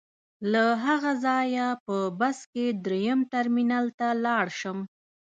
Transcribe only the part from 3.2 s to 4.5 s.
ټرمینل ته لاړ